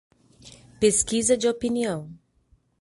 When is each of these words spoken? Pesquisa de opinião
Pesquisa 0.79 1.37
de 1.37 1.47
opinião 1.47 2.09